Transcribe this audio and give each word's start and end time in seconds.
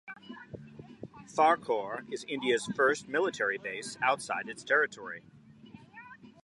Farkhor 1.27 2.11
is 2.11 2.25
India's 2.27 2.65
first 2.75 3.07
military 3.07 3.59
base 3.59 3.99
outside 4.01 4.49
its 4.49 4.63
territory. 4.63 5.21